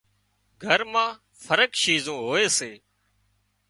[0.63, 1.13] گھر مان
[1.45, 2.71] فرق شيزون هوئي سي